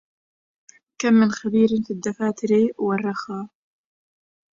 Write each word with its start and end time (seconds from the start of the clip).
كم 1.01 1.13
من 1.13 1.31
خبير 1.31 1.67
في 1.87 1.93
الدفاتر 1.93 2.47
ورخا 2.77 3.49